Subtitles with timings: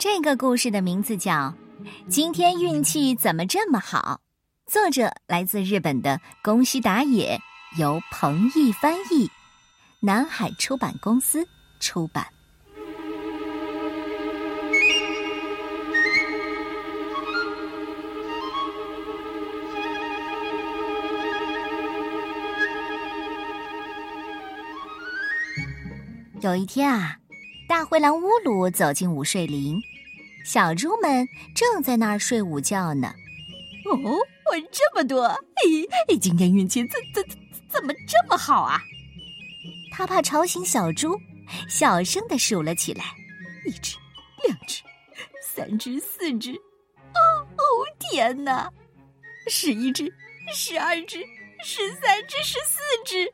[0.00, 1.32] 这个故事的名字叫
[2.08, 4.22] 《今天运气怎么这么好》，
[4.72, 7.38] 作者来自日本的宫西达也，
[7.78, 9.30] 由彭毅翻译，
[10.00, 11.46] 南海出版公司
[11.80, 12.26] 出版。
[26.40, 27.18] 有一天啊，
[27.68, 29.78] 大灰狼乌鲁走进午睡林，
[30.44, 33.12] 小猪们正在那儿睡午觉呢。
[33.86, 37.24] 哦，我这么多，哎，今天运气怎怎
[37.68, 38.80] 怎么这么好啊？
[39.92, 41.18] 他怕吵醒小猪，
[41.68, 43.04] 小声的数了起来：
[43.66, 43.96] 一只，
[44.46, 44.82] 两只，
[45.42, 46.52] 三只，四只。
[46.52, 47.62] 哦哦，
[47.98, 48.70] 天哪！
[49.48, 50.12] 十一只，
[50.54, 51.18] 十二只，
[51.64, 53.32] 十三只，十四只。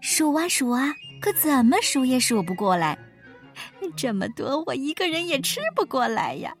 [0.00, 0.94] 数啊数啊。
[1.18, 2.96] 可怎么数也数不过来，
[3.96, 6.54] 这么多我一个人也吃不过来呀！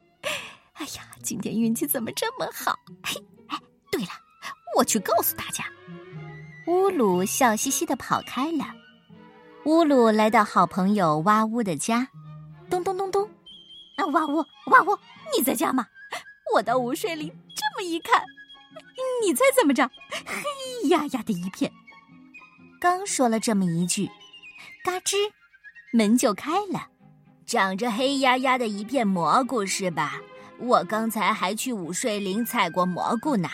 [0.74, 2.78] 哎呀，今天运气怎么这么好？
[3.02, 3.58] 嘿，哎，
[3.90, 4.08] 对了，
[4.76, 5.64] 我去告诉大家。
[6.66, 8.64] 乌鲁笑嘻嘻的跑开了。
[9.64, 12.06] 乌鲁来到好朋友哇呜的家，
[12.68, 13.24] 咚咚咚咚，
[13.96, 14.98] 啊，哇呜哇呜，
[15.36, 15.86] 你在家吗？
[16.54, 18.22] 我到午睡里这么一看，
[19.22, 19.88] 你猜怎么着？
[20.24, 21.72] 黑压压的一片。
[22.80, 24.08] 刚说了这么一句。
[24.84, 25.16] 嘎吱，
[25.96, 26.86] 门就开了。
[27.46, 30.20] 长着黑压压的一片蘑菇是吧？
[30.58, 33.48] 我刚才还去午睡林采过蘑菇呢。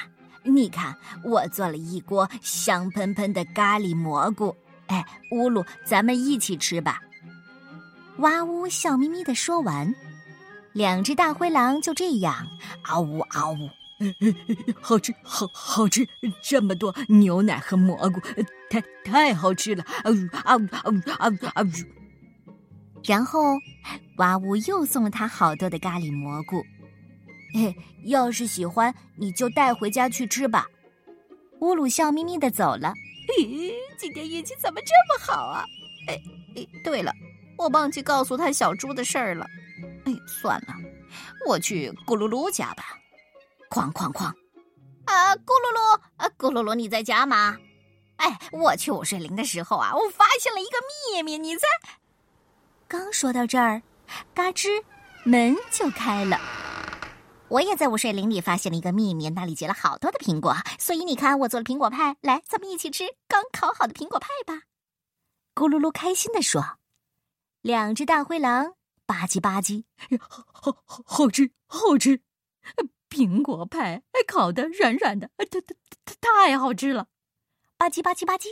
[0.45, 4.55] 你看，我做了一锅香喷喷的咖喱蘑菇。
[4.87, 7.01] 哎，乌鲁，咱们一起吃吧。
[8.19, 9.95] 哇呜，笑眯眯的说完，
[10.73, 12.47] 两只大灰狼就这样
[12.83, 13.71] 嗷呜嗷呜，
[14.81, 16.07] 好吃，好好吃，
[16.43, 18.21] 这么多牛奶和蘑菇。
[18.69, 19.85] 太太好吃了！
[19.85, 22.02] 啊呜啊呜啊呜啊呜啊呜！
[23.05, 23.59] 然后，
[24.19, 26.63] 哇呜又送了他好多的咖喱蘑菇。
[27.55, 27.75] 嘿，
[28.07, 30.67] 要是喜欢，你就带回家去吃吧。
[31.61, 32.93] 乌鲁笑眯眯的走了。
[33.39, 35.65] 咦，今天运气怎么这么好啊？
[36.09, 36.19] 哎
[36.57, 37.13] 哎，对了，
[37.57, 39.47] 我忘记告诉他小猪的事儿了。
[40.05, 40.75] 哎，算了，
[41.47, 42.85] 我去咕噜噜家吧。
[43.71, 44.25] 哐哐哐！
[45.05, 47.57] 啊，咕噜噜，啊，咕噜噜，你在家吗？
[48.17, 50.79] 哎，我去午睡林的时候啊，我发现了一个
[51.15, 51.67] 秘密，你猜？
[52.93, 53.81] 刚说到这儿，
[54.35, 54.69] 嘎吱，
[55.25, 56.39] 门就开了。
[57.49, 64.65] 我也在午睡林里发现了一个秘密，那里结了好多的苹果，所以你看，我做了苹果派，来，咱们一起吃刚烤好的苹果派吧。
[65.55, 66.63] 咕噜噜开心的说
[67.63, 68.75] ：“两只大灰狼
[69.07, 69.85] 吧唧吧唧，
[70.21, 72.21] 好好好吃，好吃，
[73.09, 77.07] 苹果派烤的软软的，太太太太好吃了。”
[77.79, 78.49] 吧唧吧唧吧唧，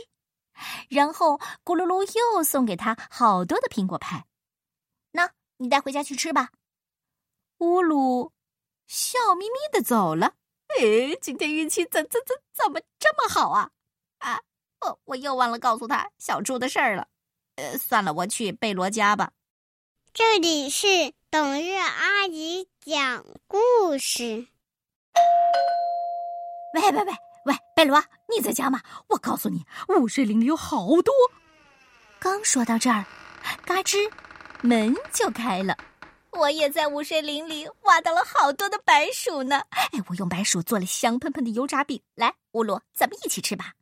[0.89, 4.25] 然后咕噜噜又送给他好多的苹果派，
[5.61, 6.49] 你带回家去吃吧。
[7.59, 8.33] 乌鲁
[8.87, 10.33] 笑眯眯的走了。
[10.69, 13.69] 哎，今天运气怎怎怎怎么这么好啊？
[14.17, 14.41] 啊，
[14.79, 17.07] 我我又忘了告诉他小猪的事儿了。
[17.57, 19.33] 呃，算了，我去贝罗家吧。
[20.13, 24.47] 这里是董日阿姨讲故事。
[26.73, 27.13] 喂喂喂！
[27.45, 28.81] 喂，贝罗，你在家吗？
[29.09, 31.13] 我告诉你，午睡林里有好多。
[32.19, 33.05] 刚说到这儿，
[33.63, 34.11] 嘎吱，
[34.61, 35.77] 门就开了。
[36.31, 39.61] 我也在午睡林里挖到了好多的白薯呢。
[39.69, 42.01] 哎，我用白薯做了香喷喷的油炸饼。
[42.15, 43.73] 来，乌鲁，咱们一起吃吧。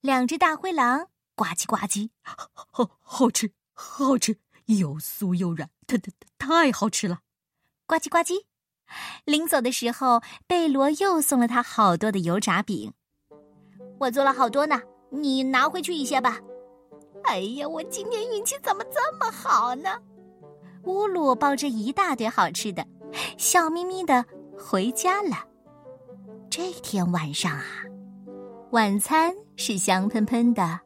[0.00, 7.20] 两只大灰狼呱唧呱唧，好好吃，好吃，又酥又软，太太太好吃了。
[7.86, 8.44] 呱唧呱唧。
[9.24, 12.92] 临走的时候，贝罗又送了他好多的油炸饼。
[13.98, 14.80] 我做了好多呢，
[15.10, 16.38] 你拿回去一些吧。
[17.28, 19.90] 哎呀，我今天运气怎么这么好呢？
[20.84, 22.86] 乌鲁抱着一大堆好吃的，
[23.36, 24.24] 笑眯眯的
[24.56, 25.36] 回家了。
[26.48, 27.62] 这天晚上啊，
[28.70, 30.80] 晚餐是香喷喷的，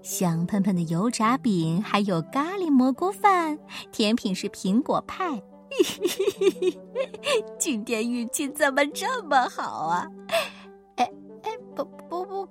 [0.00, 3.58] 香喷喷的油炸饼，还有咖喱蘑菇饭，
[3.90, 5.42] 甜品是苹果派。
[7.58, 10.06] 今天运气怎么这么好啊？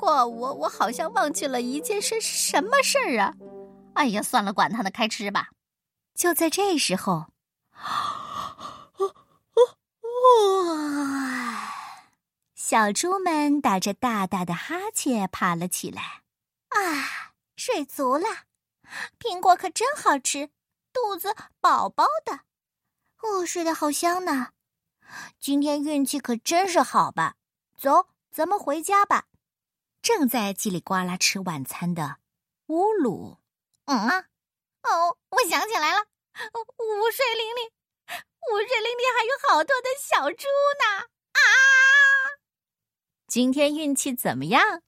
[0.10, 3.34] 我我好像忘记了一件事，什么事儿啊？
[3.96, 5.50] 哎呀，算了，管他呢，开吃吧。
[6.16, 7.28] 就在这时候，
[10.02, 11.74] 哇！
[12.56, 16.22] 小猪们打着大大的哈欠爬了起来。
[16.70, 18.26] 啊，睡足了，
[19.20, 20.50] 苹果可真好吃，
[20.94, 22.42] 肚子饱饱的。
[23.22, 24.50] 哦，睡得好香呢！
[25.40, 27.36] 今天运气可真是好吧？
[27.76, 29.26] 走，咱们回家吧。
[30.10, 32.18] 正在叽里呱啦吃晚餐的
[32.66, 33.38] 乌鲁，
[33.86, 34.26] 嗯啊，
[34.82, 37.62] 哦，我想起来了，午睡林里
[38.50, 40.48] 午睡林里还有好多的小猪
[40.80, 41.06] 呢！
[41.34, 41.38] 啊！
[43.28, 44.82] 今天运气怎么样？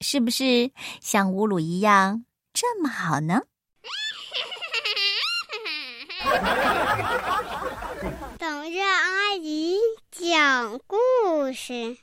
[0.00, 3.42] 是不是像乌鲁一样这么好呢？
[8.40, 9.78] 等着阿姨
[10.10, 10.96] 讲故
[11.54, 11.98] 事。